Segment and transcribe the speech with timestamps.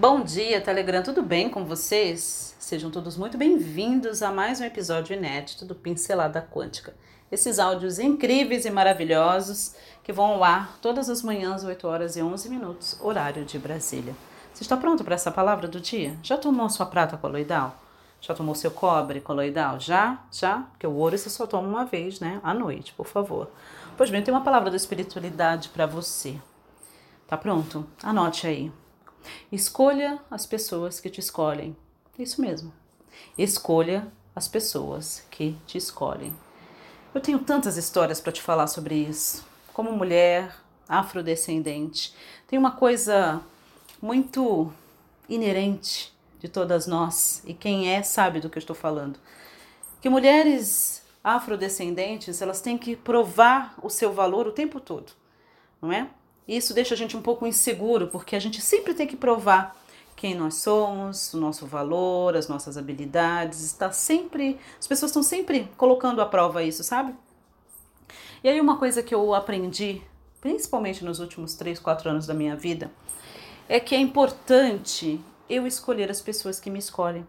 [0.00, 2.56] Bom dia, Telegram, tudo bem com vocês?
[2.58, 6.94] Sejam todos muito bem-vindos a mais um episódio inédito do Pincelada Quântica.
[7.30, 12.22] Esses áudios incríveis e maravilhosos que vão ao ar todas as manhãs, 8 horas e
[12.22, 14.16] 11 minutos, horário de Brasília.
[14.54, 16.16] Você está pronto para essa palavra do dia?
[16.22, 17.78] Já tomou sua prata coloidal?
[18.22, 19.78] Já tomou seu cobre coloidal?
[19.78, 20.22] Já?
[20.32, 20.60] Já?
[20.70, 22.40] Porque o ouro você só toma uma vez, né?
[22.42, 23.50] À noite, por favor.
[23.98, 26.40] Pois bem, tem uma palavra da espiritualidade para você.
[27.28, 27.86] Tá pronto?
[28.02, 28.72] Anote aí.
[29.50, 31.76] Escolha as pessoas que te escolhem.
[32.18, 32.72] Isso mesmo.
[33.36, 36.34] Escolha as pessoas que te escolhem.
[37.14, 39.44] Eu tenho tantas histórias para te falar sobre isso.
[39.72, 40.54] Como mulher
[40.88, 42.14] afrodescendente,
[42.46, 43.40] tem uma coisa
[44.02, 44.72] muito
[45.28, 49.18] inerente de todas nós, e quem é sabe do que eu estou falando.
[50.00, 55.12] Que mulheres afrodescendentes, elas têm que provar o seu valor o tempo todo,
[55.80, 56.08] não é?
[56.50, 59.76] Isso deixa a gente um pouco inseguro, porque a gente sempre tem que provar
[60.16, 65.70] quem nós somos, o nosso valor, as nossas habilidades, está sempre, as pessoas estão sempre
[65.76, 67.14] colocando à prova isso, sabe?
[68.42, 70.02] E aí uma coisa que eu aprendi,
[70.40, 72.90] principalmente nos últimos 3, 4 anos da minha vida,
[73.68, 77.24] é que é importante eu escolher as pessoas que me escolhem.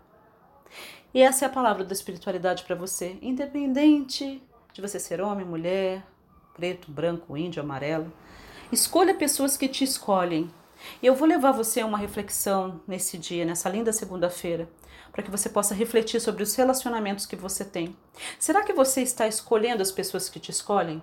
[1.13, 4.41] E essa é a palavra da espiritualidade para você, independente
[4.73, 6.03] de você ser homem, mulher,
[6.55, 8.11] preto, branco, índio, amarelo.
[8.71, 10.49] Escolha pessoas que te escolhem.
[11.01, 14.69] E eu vou levar você a uma reflexão nesse dia, nessa linda segunda-feira,
[15.11, 17.95] para que você possa refletir sobre os relacionamentos que você tem.
[18.39, 21.01] Será que você está escolhendo as pessoas que te escolhem?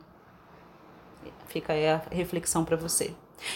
[1.46, 3.14] Fica aí a reflexão para você.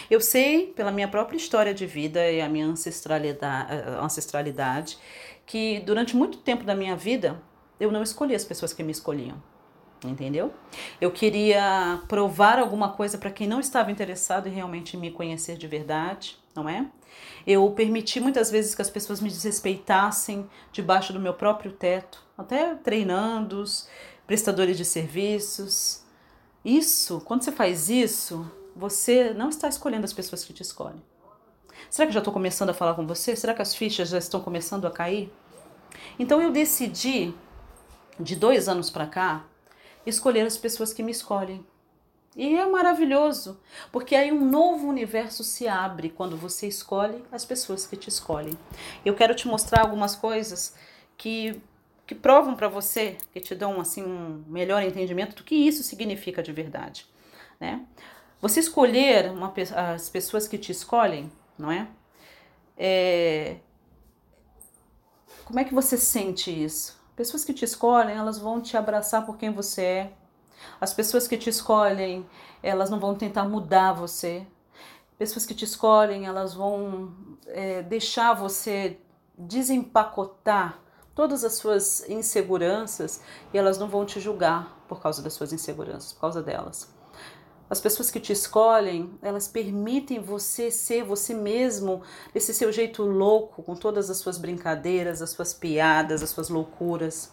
[0.09, 4.97] Eu sei, pela minha própria história de vida e a minha ancestralidade, ancestralidade,
[5.45, 7.41] que durante muito tempo da minha vida
[7.79, 9.41] eu não escolhi as pessoas que me escolhiam.
[10.03, 10.53] Entendeu?
[10.99, 15.67] Eu queria provar alguma coisa para quem não estava interessado em realmente me conhecer de
[15.67, 16.85] verdade, não é?
[17.47, 22.75] Eu permiti muitas vezes que as pessoas me desrespeitassem debaixo do meu próprio teto, até
[22.75, 23.87] treinandos,
[24.27, 26.03] prestadores de serviços.
[26.65, 31.01] Isso, quando você faz isso, você não está escolhendo as pessoas que te escolhem.
[31.89, 33.35] Será que já estou começando a falar com você?
[33.35, 35.31] Será que as fichas já estão começando a cair?
[36.17, 37.33] Então eu decidi,
[38.19, 39.45] de dois anos para cá,
[40.05, 41.65] escolher as pessoas que me escolhem.
[42.35, 43.59] E é maravilhoso,
[43.91, 48.57] porque aí um novo universo se abre quando você escolhe as pessoas que te escolhem.
[49.05, 50.75] Eu quero te mostrar algumas coisas
[51.15, 51.61] que,
[52.07, 56.41] que provam para você, que te dão assim um melhor entendimento do que isso significa
[56.41, 57.05] de verdade,
[57.59, 57.85] né?
[58.41, 59.53] Você escolher uma,
[59.93, 61.87] as pessoas que te escolhem, não é?
[62.75, 63.57] é?
[65.45, 66.99] Como é que você sente isso?
[67.15, 70.13] Pessoas que te escolhem, elas vão te abraçar por quem você é.
[70.79, 72.25] As pessoas que te escolhem,
[72.61, 74.47] elas não vão tentar mudar você.
[75.17, 77.13] Pessoas que te escolhem, elas vão
[77.47, 78.99] é, deixar você
[79.37, 80.79] desempacotar
[81.15, 83.21] todas as suas inseguranças
[83.53, 86.92] e elas não vão te julgar por causa das suas inseguranças, por causa delas.
[87.69, 92.01] As pessoas que te escolhem, elas permitem você ser você mesmo,
[92.35, 97.31] esse seu jeito louco, com todas as suas brincadeiras, as suas piadas, as suas loucuras.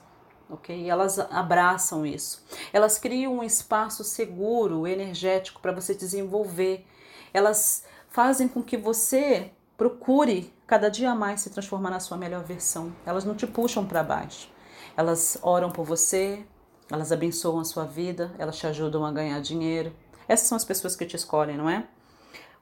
[0.49, 0.89] Ok?
[0.89, 2.45] Elas abraçam isso.
[2.73, 6.87] Elas criam um espaço seguro, energético para você desenvolver.
[7.33, 12.93] Elas fazem com que você procure cada dia mais se transformar na sua melhor versão.
[13.07, 14.51] Elas não te puxam para baixo.
[14.97, 16.45] Elas oram por você,
[16.91, 19.93] elas abençoam a sua vida, elas te ajudam a ganhar dinheiro,
[20.31, 21.85] essas são as pessoas que te escolhem, não é?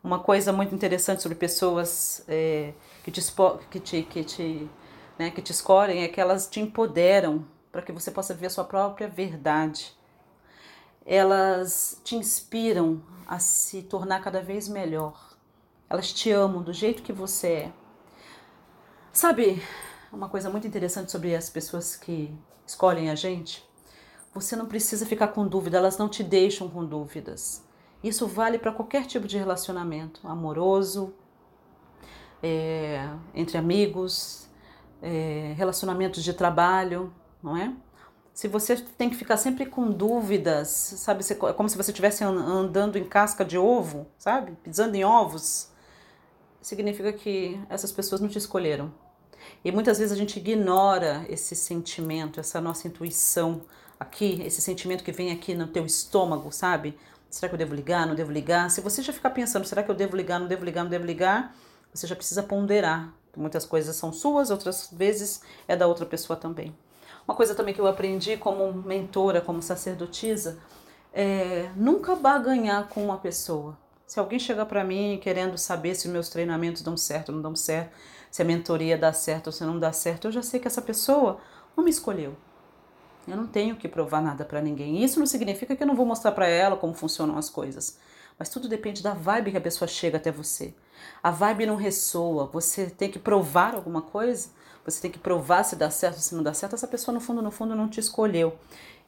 [0.02, 2.72] Uma coisa muito interessante sobre pessoas é,
[3.04, 3.20] que, te,
[3.70, 4.70] que, te, que, te,
[5.18, 8.50] né, que te escolhem é que elas te empoderam para que você possa ver a
[8.50, 9.94] sua própria verdade.
[11.04, 15.36] Elas te inspiram a se tornar cada vez melhor.
[15.90, 17.72] Elas te amam do jeito que você é.
[19.12, 19.62] Sabe
[20.10, 22.34] uma coisa muito interessante sobre as pessoas que
[22.66, 23.67] escolhem a gente?
[24.40, 27.64] Você não precisa ficar com dúvida, elas não te deixam com dúvidas.
[28.04, 31.12] Isso vale para qualquer tipo de relacionamento, amoroso,
[32.40, 34.48] é, entre amigos,
[35.02, 37.74] é, relacionamentos de trabalho, não é?
[38.32, 42.96] Se você tem que ficar sempre com dúvidas, sabe, é como se você estivesse andando
[42.96, 45.72] em casca de ovo, sabe, pisando em ovos,
[46.60, 48.94] significa que essas pessoas não te escolheram.
[49.64, 53.62] E muitas vezes a gente ignora esse sentimento, essa nossa intuição,
[53.98, 56.98] aqui, esse sentimento que vem aqui no teu estômago, sabe?
[57.30, 58.06] Será que eu devo ligar?
[58.06, 58.70] Não devo ligar?
[58.70, 60.38] Se você já ficar pensando, será que eu devo ligar?
[60.38, 60.82] Não devo ligar?
[60.82, 61.54] Não devo ligar?
[61.92, 63.12] Você já precisa ponderar.
[63.36, 66.74] Muitas coisas são suas, outras vezes é da outra pessoa também.
[67.26, 70.58] Uma coisa também que eu aprendi como mentora, como sacerdotisa,
[71.12, 73.76] é nunca barganhar com uma pessoa.
[74.06, 77.54] Se alguém chegar para mim querendo saber se meus treinamentos dão certo ou não dão
[77.54, 77.92] certo,
[78.30, 80.82] se a mentoria dá certo ou se não dá certo, eu já sei que essa
[80.82, 81.40] pessoa
[81.76, 82.36] não me escolheu.
[83.26, 85.04] Eu não tenho que provar nada para ninguém.
[85.04, 87.98] Isso não significa que eu não vou mostrar para ela como funcionam as coisas.
[88.38, 90.74] Mas tudo depende da vibe que a pessoa chega até você.
[91.22, 92.46] A vibe não ressoa.
[92.46, 94.48] Você tem que provar alguma coisa.
[94.84, 96.74] Você tem que provar se dá certo ou se não dá certo.
[96.74, 98.56] Essa pessoa, no fundo, no fundo, não te escolheu.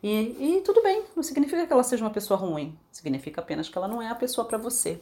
[0.03, 2.79] E, e tudo bem, não significa que ela seja uma pessoa ruim.
[2.91, 5.01] Significa apenas que ela não é a pessoa para você.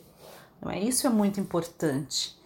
[0.60, 0.78] Não é?
[0.78, 2.38] Isso é muito importante.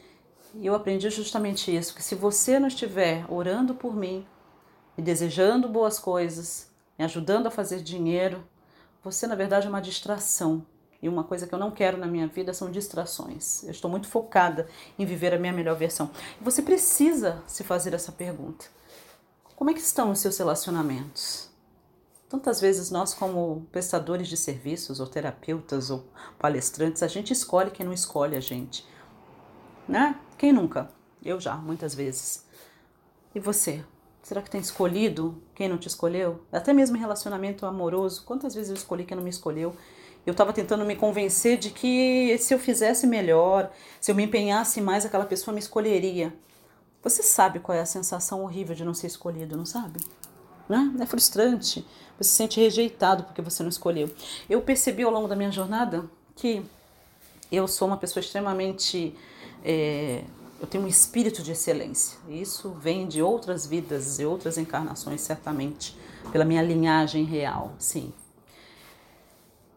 [0.55, 4.27] E eu aprendi justamente isso, que se você não estiver orando por mim,
[4.97, 8.45] me desejando boas coisas, me ajudando a fazer dinheiro,
[9.03, 10.67] você na verdade é uma distração.
[11.01, 13.65] E uma coisa que eu não quero na minha vida são distrações.
[13.65, 16.11] Eu estou muito focada em viver a minha melhor versão.
[16.41, 18.67] E você precisa se fazer essa pergunta.
[19.57, 21.51] Como é que estão os seus relacionamentos?
[22.29, 26.05] Tantas vezes nós, como prestadores de serviços, ou terapeutas, ou
[26.39, 28.87] palestrantes, a gente escolhe quem não escolhe a gente.
[29.93, 30.17] Né?
[30.39, 30.89] Quem nunca?
[31.23, 32.47] Eu já, muitas vezes.
[33.35, 33.85] E você?
[34.23, 36.41] Será que tem escolhido quem não te escolheu?
[36.51, 39.77] Até mesmo em relacionamento amoroso, quantas vezes eu escolhi quem não me escolheu?
[40.25, 44.81] Eu estava tentando me convencer de que se eu fizesse melhor, se eu me empenhasse
[44.81, 46.35] mais, aquela pessoa me escolheria.
[47.03, 50.01] Você sabe qual é a sensação horrível de não ser escolhido, não sabe?
[50.71, 50.91] Né?
[51.01, 51.87] É frustrante.
[52.17, 54.11] Você se sente rejeitado porque você não escolheu.
[54.49, 56.65] Eu percebi ao longo da minha jornada que
[57.51, 59.15] eu sou uma pessoa extremamente
[59.65, 60.25] é,
[60.61, 62.19] eu tenho um espírito de excelência.
[62.29, 65.97] Isso vem de outras vidas e outras encarnações, certamente,
[66.31, 68.13] pela minha linhagem real, sim.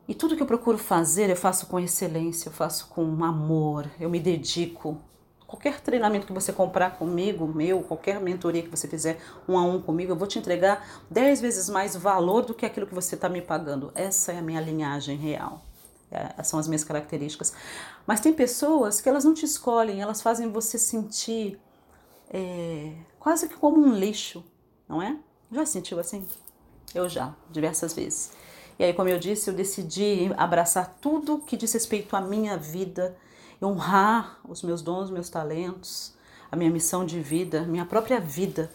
[0.08, 4.08] E tudo que eu procuro fazer, eu faço com excelência, eu faço com amor, eu
[4.10, 5.00] me dedico.
[5.48, 9.82] Qualquer treinamento que você comprar comigo, meu, qualquer mentoria que você fizer um a um
[9.82, 13.28] comigo, eu vou te entregar dez vezes mais valor do que aquilo que você está
[13.28, 13.92] me pagando.
[13.96, 15.64] Essa é a minha linhagem real.
[16.16, 17.54] É, são as minhas características.
[18.08, 21.60] Mas tem pessoas que elas não te escolhem, elas fazem você sentir
[22.30, 24.42] é, quase que como um lixo,
[24.88, 25.18] não é?
[25.52, 26.26] Já sentiu assim?
[26.94, 28.32] Eu já, diversas vezes.
[28.80, 33.18] E aí, como eu disse, eu decidi abraçar tudo que diz respeito à minha vida,
[33.62, 36.14] honrar os meus dons, meus talentos,
[36.50, 38.72] a minha missão de vida, minha própria vida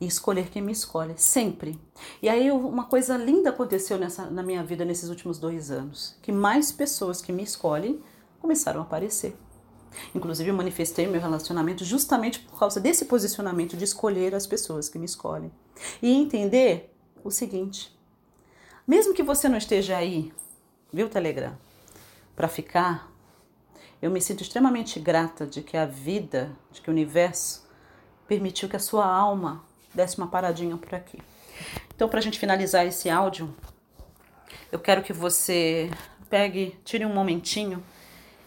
[0.00, 1.78] e escolher quem me escolhe, sempre.
[2.22, 6.32] E aí uma coisa linda aconteceu nessa, na minha vida nesses últimos dois anos, que
[6.32, 8.02] mais pessoas que me escolhem
[8.40, 9.36] começaram a aparecer.
[10.14, 14.98] Inclusive eu manifestei meu relacionamento justamente por causa desse posicionamento de escolher as pessoas que
[14.98, 15.52] me escolhem.
[16.00, 17.94] E entender o seguinte,
[18.86, 20.32] mesmo que você não esteja aí,
[20.92, 21.56] viu Telegram,
[22.34, 23.12] para ficar,
[24.00, 27.68] eu me sinto extremamente grata de que a vida, de que o universo
[28.26, 31.18] permitiu que a sua alma desse uma paradinha por aqui.
[31.94, 33.54] Então, para a gente finalizar esse áudio,
[34.72, 35.90] eu quero que você
[36.28, 37.82] pegue, tire um momentinho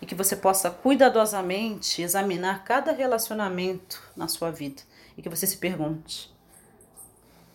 [0.01, 4.81] e que você possa cuidadosamente examinar cada relacionamento na sua vida
[5.17, 6.33] e que você se pergunte: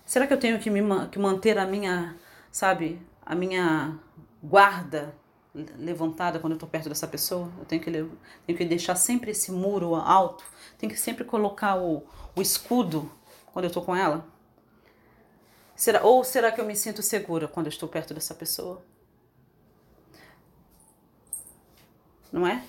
[0.06, 2.16] será que eu tenho que me que manter a minha,
[2.52, 3.98] sabe, a minha
[4.42, 5.14] guarda
[5.76, 7.50] levantada quando eu estou perto dessa pessoa?
[7.58, 10.44] Eu tenho que, tenho que deixar sempre esse muro alto,
[10.78, 12.02] tenho que sempre colocar o,
[12.36, 13.10] o escudo
[13.52, 14.26] quando eu estou com ela?
[15.74, 18.82] Será, ou será que eu me sinto segura quando eu estou perto dessa pessoa?
[22.32, 22.64] Não é?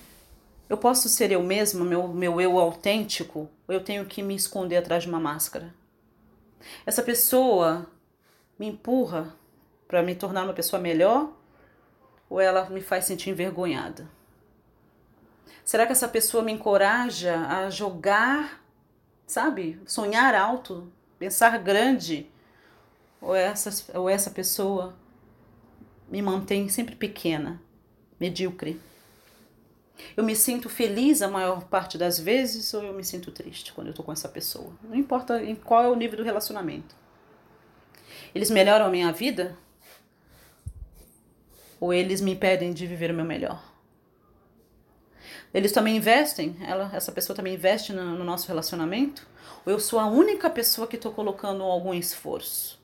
[0.70, 4.77] Eu posso ser eu mesma, meu, meu eu autêntico, ou eu tenho que me esconder
[4.77, 5.74] atrás de uma máscara?
[6.86, 7.88] Essa pessoa
[8.58, 9.34] me empurra
[9.88, 11.34] para me tornar uma pessoa melhor
[12.30, 14.08] ou ela me faz sentir envergonhada?
[15.65, 18.59] Será que essa pessoa me encoraja a jogar
[19.29, 19.79] sabe?
[19.86, 22.27] Sonhar alto, pensar grande.
[23.21, 24.95] Ou essa, ou essa pessoa
[26.09, 27.62] me mantém sempre pequena,
[28.19, 28.81] medíocre.
[30.17, 33.88] Eu me sinto feliz a maior parte das vezes ou eu me sinto triste quando
[33.88, 34.71] eu estou com essa pessoa.
[34.81, 36.95] Não importa em qual é o nível do relacionamento.
[38.33, 39.55] Eles melhoram a minha vida
[41.79, 43.69] ou eles me impedem de viver o meu melhor?
[45.53, 49.27] Eles também investem, ela, essa pessoa também investe no, no nosso relacionamento?
[49.65, 52.79] Ou eu sou a única pessoa que estou colocando algum esforço?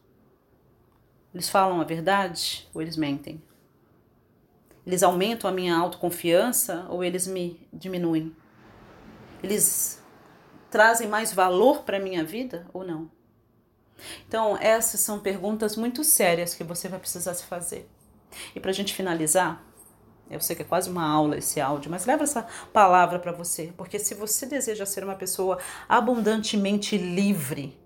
[1.33, 3.41] Eles falam a verdade ou eles mentem?
[4.85, 8.35] Eles aumentam a minha autoconfiança ou eles me diminuem?
[9.43, 10.01] Eles
[10.71, 13.09] trazem mais valor para a minha vida ou não?
[14.27, 17.89] Então, essas são perguntas muito sérias que você vai precisar se fazer.
[18.53, 19.63] E para a gente finalizar,
[20.29, 23.71] eu sei que é quase uma aula esse áudio, mas leva essa palavra para você,
[23.77, 27.77] porque se você deseja ser uma pessoa abundantemente livre,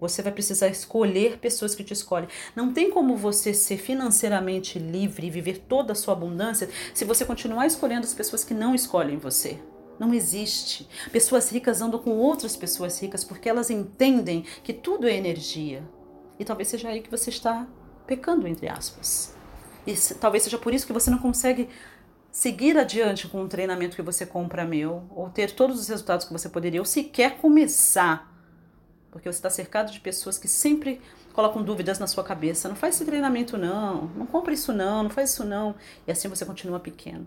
[0.00, 2.28] Você vai precisar escolher pessoas que te escolhem.
[2.54, 7.24] Não tem como você ser financeiramente livre e viver toda a sua abundância se você
[7.24, 9.58] continuar escolhendo as pessoas que não escolhem você.
[9.98, 10.88] Não existe.
[11.12, 15.82] Pessoas ricas andam com outras pessoas ricas porque elas entendem que tudo é energia.
[16.38, 17.66] E talvez seja aí que você está
[18.06, 19.33] pecando, entre aspas.
[19.86, 21.68] E talvez seja por isso que você não consegue
[22.30, 26.32] seguir adiante com um treinamento que você compra meu, ou ter todos os resultados que
[26.32, 28.34] você poderia, ou sequer começar
[29.14, 31.00] porque você está cercado de pessoas que sempre
[31.32, 32.68] colocam dúvidas na sua cabeça.
[32.68, 34.08] Não faz esse treinamento, não.
[34.08, 35.04] Não compra isso, não.
[35.04, 35.76] Não faz isso, não.
[36.04, 37.24] E assim você continua pequeno.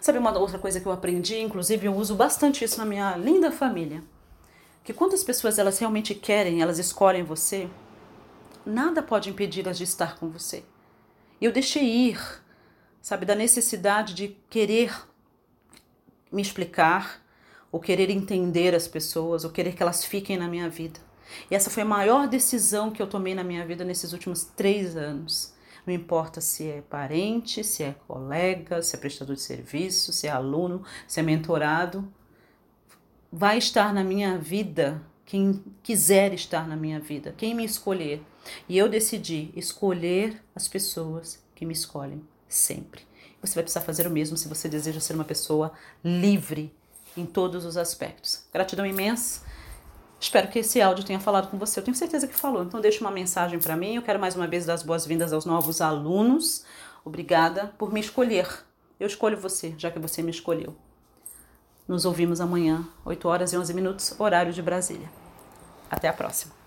[0.00, 1.38] Sabe uma outra coisa que eu aprendi?
[1.38, 4.02] Inclusive, eu uso bastante isso na minha linda família.
[4.82, 7.70] Que quando as pessoas elas realmente querem, elas escolhem você,
[8.66, 10.64] nada pode impedi-las de estar com você.
[11.40, 12.20] E eu deixei ir,
[13.00, 14.92] sabe, da necessidade de querer
[16.30, 17.24] me explicar,
[17.70, 21.00] ou querer entender as pessoas, ou querer que elas fiquem na minha vida.
[21.50, 24.96] E essa foi a maior decisão que eu tomei na minha vida nesses últimos três
[24.96, 25.54] anos.
[25.86, 30.30] Não importa se é parente, se é colega, se é prestador de serviço, se é
[30.30, 32.10] aluno, se é mentorado,
[33.32, 38.22] vai estar na minha vida quem quiser estar na minha vida, quem me escolher.
[38.68, 43.02] E eu decidi escolher as pessoas que me escolhem sempre.
[43.40, 45.72] Você vai precisar fazer o mesmo se você deseja ser uma pessoa
[46.04, 46.74] livre
[47.16, 48.44] em todos os aspectos.
[48.52, 49.42] Gratidão imensa.
[50.20, 51.78] Espero que esse áudio tenha falado com você.
[51.78, 52.64] Eu tenho certeza que falou.
[52.64, 53.94] Então deixe uma mensagem para mim.
[53.94, 56.64] Eu quero mais uma vez dar as boas-vindas aos novos alunos.
[57.04, 58.48] Obrigada por me escolher.
[58.98, 60.74] Eu escolho você, já que você me escolheu.
[61.86, 65.08] Nos ouvimos amanhã, 8 horas e 11 minutos, horário de Brasília.
[65.88, 66.57] Até a próxima.